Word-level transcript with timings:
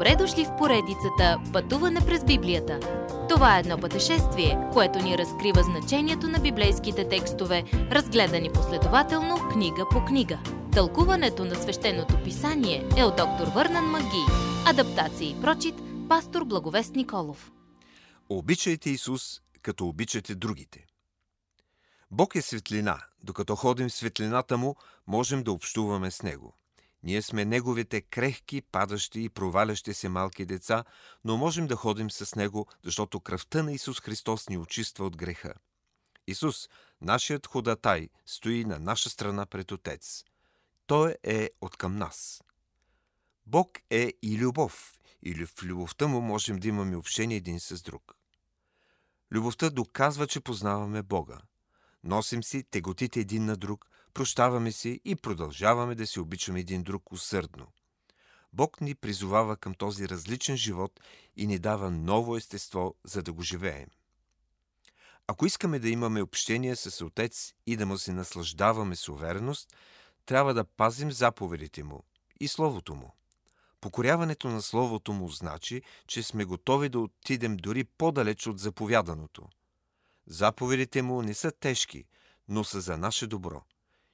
Добре 0.00 0.16
дошли 0.16 0.44
в 0.44 0.56
поредицата 0.56 1.40
Пътуване 1.52 2.00
през 2.00 2.24
Библията. 2.24 2.80
Това 3.28 3.56
е 3.56 3.60
едно 3.60 3.78
пътешествие, 3.78 4.58
което 4.72 4.98
ни 4.98 5.18
разкрива 5.18 5.62
значението 5.62 6.28
на 6.28 6.38
библейските 6.38 7.08
текстове, 7.08 7.64
разгледани 7.72 8.52
последователно 8.52 9.36
книга 9.52 9.86
по 9.90 10.04
книга. 10.04 10.38
Тълкуването 10.72 11.44
на 11.44 11.54
свещеното 11.54 12.22
писание 12.24 12.88
е 12.96 13.04
от 13.04 13.16
доктор 13.16 13.46
Върнан 13.54 13.84
Маги. 13.84 14.24
Адаптация 14.66 15.30
и 15.30 15.40
прочит, 15.40 15.74
пастор 16.08 16.44
Благовест 16.44 16.94
Николов. 16.94 17.52
Обичайте 18.28 18.90
Исус, 18.90 19.40
като 19.62 19.86
обичате 19.86 20.34
другите. 20.34 20.86
Бог 22.10 22.34
е 22.34 22.42
светлина. 22.42 22.98
Докато 23.24 23.56
ходим 23.56 23.88
в 23.88 23.92
светлината 23.92 24.58
Му, 24.58 24.76
можем 25.06 25.42
да 25.42 25.52
общуваме 25.52 26.10
с 26.10 26.22
Него. 26.22 26.59
Ние 27.02 27.22
сме 27.22 27.44
Неговите 27.44 28.00
крехки, 28.00 28.62
падащи 28.62 29.20
и 29.20 29.28
провалящи 29.28 29.94
се 29.94 30.08
малки 30.08 30.46
деца, 30.46 30.84
но 31.24 31.36
можем 31.36 31.66
да 31.66 31.76
ходим 31.76 32.10
с 32.10 32.34
Него, 32.34 32.66
защото 32.84 33.20
кръвта 33.20 33.62
на 33.62 33.72
Исус 33.72 34.00
Христос 34.00 34.48
ни 34.48 34.58
очиства 34.58 35.06
от 35.06 35.16
греха. 35.16 35.54
Исус, 36.26 36.68
нашият 37.00 37.46
ходатай, 37.46 38.08
стои 38.26 38.64
на 38.64 38.78
наша 38.78 39.10
страна 39.10 39.46
пред 39.46 39.72
Отец. 39.72 40.24
Той 40.86 41.16
е 41.22 41.50
от 41.60 41.76
към 41.76 41.96
нас. 41.96 42.42
Бог 43.46 43.78
е 43.90 44.12
и 44.22 44.38
любов, 44.38 44.98
или 45.22 45.46
в 45.46 45.62
любовта 45.62 46.06
му 46.06 46.20
можем 46.20 46.58
да 46.58 46.68
имаме 46.68 46.96
общение 46.96 47.36
един 47.36 47.60
с 47.60 47.82
друг. 47.82 48.16
Любовта 49.32 49.70
доказва, 49.70 50.26
че 50.26 50.40
познаваме 50.40 51.02
Бога. 51.02 51.40
Носим 52.04 52.42
си 52.42 52.62
теготите 52.62 53.20
един 53.20 53.44
на 53.44 53.56
друг, 53.56 53.89
прощаваме 54.14 54.72
си 54.72 55.00
и 55.04 55.16
продължаваме 55.16 55.94
да 55.94 56.06
се 56.06 56.20
обичаме 56.20 56.60
един 56.60 56.82
друг 56.82 57.12
усърдно. 57.12 57.66
Бог 58.52 58.80
ни 58.80 58.94
призовава 58.94 59.56
към 59.56 59.74
този 59.74 60.08
различен 60.08 60.56
живот 60.56 61.00
и 61.36 61.46
ни 61.46 61.58
дава 61.58 61.90
ново 61.90 62.36
естество, 62.36 62.94
за 63.04 63.22
да 63.22 63.32
го 63.32 63.42
живеем. 63.42 63.88
Ако 65.26 65.46
искаме 65.46 65.78
да 65.78 65.88
имаме 65.88 66.22
общение 66.22 66.76
с 66.76 67.04
Отец 67.04 67.54
и 67.66 67.76
да 67.76 67.86
му 67.86 67.98
се 67.98 68.12
наслаждаваме 68.12 68.96
с 68.96 69.08
увереност, 69.08 69.76
трябва 70.26 70.54
да 70.54 70.64
пазим 70.64 71.12
заповедите 71.12 71.82
му 71.82 72.04
и 72.40 72.48
Словото 72.48 72.94
му. 72.94 73.14
Покоряването 73.80 74.48
на 74.48 74.62
Словото 74.62 75.12
му 75.12 75.28
значи, 75.28 75.82
че 76.06 76.22
сме 76.22 76.44
готови 76.44 76.88
да 76.88 76.98
отидем 76.98 77.56
дори 77.56 77.84
по-далеч 77.84 78.46
от 78.46 78.58
заповяданото. 78.58 79.48
Заповедите 80.26 81.02
му 81.02 81.22
не 81.22 81.34
са 81.34 81.50
тежки, 81.50 82.04
но 82.48 82.64
са 82.64 82.80
за 82.80 82.98
наше 82.98 83.26
добро. 83.26 83.62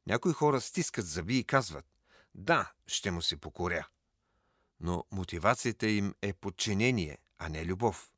Някои 0.07 0.33
хора 0.33 0.61
стискат 0.61 1.07
зъби 1.07 1.39
и 1.39 1.45
казват 1.45 1.85
«Да, 2.35 2.73
ще 2.87 3.11
му 3.11 3.23
се 3.23 3.37
покоря». 3.37 3.89
Но 4.81 5.05
мотивацията 5.13 5.89
им 5.89 6.15
е 6.23 6.33
подчинение, 6.33 7.19
а 7.39 7.49
не 7.49 7.65
любов. 7.65 8.11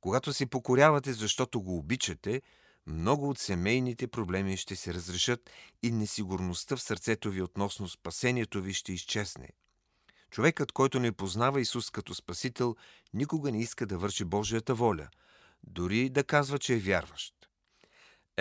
Когато 0.00 0.32
се 0.32 0.46
покорявате, 0.46 1.12
защото 1.12 1.62
го 1.62 1.76
обичате, 1.76 2.42
много 2.86 3.28
от 3.28 3.38
семейните 3.38 4.06
проблеми 4.06 4.56
ще 4.56 4.76
се 4.76 4.94
разрешат 4.94 5.50
и 5.82 5.90
несигурността 5.90 6.76
в 6.76 6.82
сърцето 6.82 7.30
ви 7.30 7.42
относно 7.42 7.88
спасението 7.88 8.62
ви 8.62 8.74
ще 8.74 8.92
изчезне. 8.92 9.48
Човекът, 10.30 10.72
който 10.72 11.00
не 11.00 11.12
познава 11.12 11.60
Исус 11.60 11.90
като 11.90 12.14
Спасител, 12.14 12.76
никога 13.14 13.52
не 13.52 13.60
иска 13.60 13.86
да 13.86 13.98
върши 13.98 14.24
Божията 14.24 14.74
воля, 14.74 15.08
дори 15.64 16.08
да 16.08 16.24
казва, 16.24 16.58
че 16.58 16.74
е 16.74 16.78
вярващ. 16.78 17.39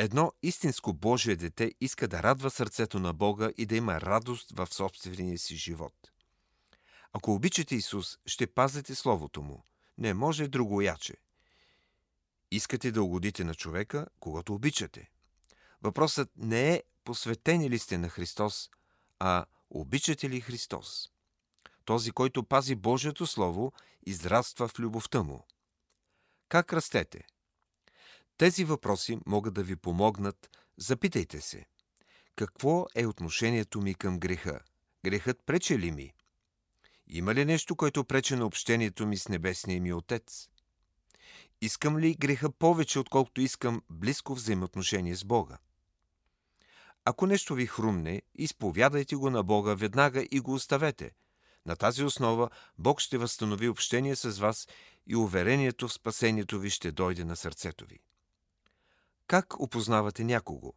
Едно 0.01 0.33
истинско 0.43 0.93
Божие 0.93 1.35
дете 1.35 1.73
иска 1.81 2.07
да 2.07 2.23
радва 2.23 2.49
сърцето 2.49 2.99
на 2.99 3.13
Бога 3.13 3.49
и 3.57 3.65
да 3.65 3.75
има 3.75 4.01
радост 4.01 4.51
в 4.51 4.67
собствения 4.73 5.37
си 5.37 5.55
живот. 5.55 5.93
Ако 7.13 7.33
обичате 7.33 7.75
Исус, 7.75 8.17
ще 8.25 8.47
пазите 8.47 8.95
Словото 8.95 9.41
Му. 9.41 9.65
Не 9.97 10.13
може 10.13 10.47
другояче. 10.47 11.13
Искате 12.51 12.91
да 12.91 13.03
угодите 13.03 13.43
на 13.43 13.55
човека, 13.55 14.07
когато 14.19 14.53
обичате. 14.53 15.11
Въпросът 15.81 16.31
не 16.37 16.73
е 16.73 16.83
посветени 17.03 17.69
ли 17.69 17.79
сте 17.79 17.97
на 17.97 18.09
Христос, 18.09 18.69
а 19.19 19.45
обичате 19.69 20.29
ли 20.29 20.41
Христос? 20.41 21.09
Този, 21.85 22.11
който 22.11 22.43
пази 22.43 22.75
Божието 22.75 23.27
Слово, 23.27 23.73
израства 24.05 24.67
в 24.67 24.79
любовта 24.79 25.23
му. 25.23 25.47
Как 26.49 26.73
растете? 26.73 27.27
Тези 28.39 28.63
въпроси 28.65 29.19
могат 29.25 29.53
да 29.53 29.63
ви 29.63 29.75
помогнат. 29.75 30.49
Запитайте 30.77 31.41
се. 31.41 31.65
Какво 32.35 32.85
е 32.95 33.05
отношението 33.05 33.81
ми 33.81 33.93
към 33.93 34.19
греха? 34.19 34.59
Грехът 35.05 35.43
прече 35.45 35.79
ли 35.79 35.91
ми? 35.91 36.13
Има 37.07 37.35
ли 37.35 37.45
нещо, 37.45 37.75
което 37.75 38.03
прече 38.03 38.35
на 38.35 38.45
общението 38.45 39.07
ми 39.07 39.17
с 39.17 39.27
небесния 39.27 39.81
ми 39.81 39.93
Отец? 39.93 40.49
Искам 41.61 41.99
ли 41.99 42.15
греха 42.15 42.51
повече, 42.51 42.99
отколкото 42.99 43.41
искам 43.41 43.81
близко 43.89 44.35
взаимоотношение 44.35 45.15
с 45.15 45.25
Бога? 45.25 45.57
Ако 47.05 47.25
нещо 47.25 47.55
ви 47.55 47.65
хрумне, 47.65 48.21
изповядайте 48.35 49.15
го 49.15 49.29
на 49.29 49.43
Бога 49.43 49.73
веднага 49.73 50.25
и 50.31 50.39
го 50.39 50.53
оставете. 50.53 51.11
На 51.65 51.75
тази 51.75 52.03
основа 52.03 52.49
Бог 52.77 52.99
ще 52.99 53.17
възстанови 53.17 53.69
общение 53.69 54.15
с 54.15 54.39
вас 54.39 54.67
и 55.07 55.15
уверението 55.15 55.87
в 55.87 55.93
спасението 55.93 56.59
ви 56.59 56.69
ще 56.69 56.91
дойде 56.91 57.23
на 57.23 57.35
сърцето 57.35 57.85
ви. 57.85 57.99
Как 59.29 59.59
опознавате 59.59 60.23
някого? 60.23 60.73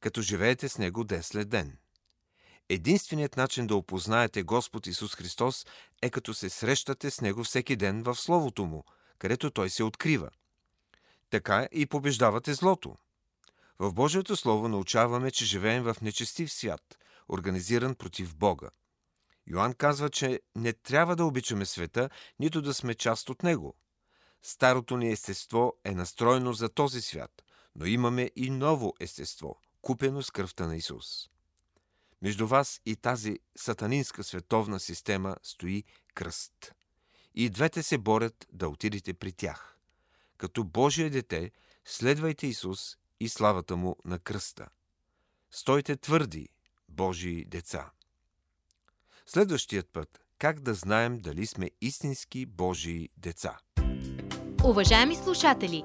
Като 0.00 0.22
живеете 0.22 0.68
с 0.68 0.78
него 0.78 1.04
ден 1.04 1.22
след 1.22 1.48
ден. 1.48 1.78
Единственият 2.68 3.36
начин 3.36 3.66
да 3.66 3.76
опознаете 3.76 4.42
Господ 4.42 4.86
Исус 4.86 5.14
Христос 5.14 5.66
е 6.02 6.10
като 6.10 6.34
се 6.34 6.50
срещате 6.50 7.10
с 7.10 7.20
Него 7.20 7.44
всеки 7.44 7.76
ден 7.76 8.02
в 8.02 8.14
Словото 8.14 8.64
Му, 8.64 8.84
където 9.18 9.50
Той 9.50 9.70
се 9.70 9.84
открива. 9.84 10.30
Така 11.30 11.68
и 11.72 11.86
побеждавате 11.86 12.54
злото. 12.54 12.96
В 13.78 13.92
Божието 13.92 14.36
Слово 14.36 14.68
научаваме, 14.68 15.30
че 15.30 15.44
живеем 15.44 15.82
в 15.82 15.96
нечестив 16.02 16.52
свят, 16.52 16.98
организиран 17.28 17.94
против 17.94 18.36
Бога. 18.36 18.70
Йоанн 19.46 19.74
казва, 19.74 20.10
че 20.10 20.40
не 20.56 20.72
трябва 20.72 21.16
да 21.16 21.24
обичаме 21.24 21.66
света, 21.66 22.10
нито 22.38 22.62
да 22.62 22.74
сме 22.74 22.94
част 22.94 23.30
от 23.30 23.42
него. 23.42 23.76
Старото 24.42 24.96
ни 24.96 25.12
естество 25.12 25.72
е 25.84 25.94
настроено 25.94 26.52
за 26.52 26.68
този 26.68 27.02
свят, 27.02 27.42
но 27.76 27.86
имаме 27.86 28.30
и 28.36 28.50
ново 28.50 28.94
естество, 29.00 29.60
купено 29.80 30.22
с 30.22 30.30
кръвта 30.30 30.66
на 30.66 30.76
Исус. 30.76 31.28
Между 32.22 32.46
вас 32.46 32.80
и 32.86 32.96
тази 32.96 33.38
сатанинска 33.56 34.24
световна 34.24 34.80
система 34.80 35.36
стои 35.42 35.84
кръст. 36.14 36.72
И 37.34 37.50
двете 37.50 37.82
се 37.82 37.98
борят 37.98 38.46
да 38.52 38.68
отидете 38.68 39.14
при 39.14 39.32
тях. 39.32 39.78
Като 40.36 40.64
Божие 40.64 41.10
дете, 41.10 41.50
следвайте 41.84 42.46
Исус 42.46 42.96
и 43.20 43.28
славата 43.28 43.76
му 43.76 43.96
на 44.04 44.18
кръста. 44.18 44.68
Стойте 45.50 45.96
твърди, 45.96 46.48
Божии 46.88 47.44
деца. 47.44 47.90
Следващият 49.26 49.88
път– 49.92 50.18
как 50.42 50.60
да 50.60 50.74
знаем 50.74 51.18
дали 51.18 51.46
сме 51.46 51.70
истински 51.80 52.46
Божии 52.46 53.08
деца. 53.16 53.58
Уважаеми 54.64 55.14
слушатели, 55.16 55.84